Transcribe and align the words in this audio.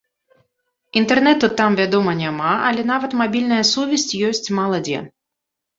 Інтэрнэту 1.01 1.51
там, 1.61 1.77
вядома, 1.81 2.11
няма, 2.23 2.51
але 2.71 2.81
нават 2.93 3.11
мабільная 3.21 3.61
сувязь 3.75 4.11
ёсць 4.33 4.45
мала 4.63 4.77
дзе. 4.91 4.99